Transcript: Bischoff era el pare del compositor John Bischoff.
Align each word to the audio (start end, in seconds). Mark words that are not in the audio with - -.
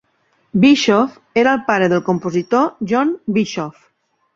Bischoff 0.63 1.19
era 1.43 1.55
el 1.59 1.63
pare 1.69 1.93
del 1.95 2.03
compositor 2.11 2.69
John 2.93 3.17
Bischoff. 3.41 3.83